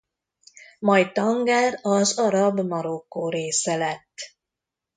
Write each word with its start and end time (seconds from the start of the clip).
Majd 0.79 1.11
Tanger 1.11 1.79
az 1.81 2.17
arab 2.17 2.59
Marokkó 2.59 3.29
része 3.29 3.75
lett. 3.75 4.17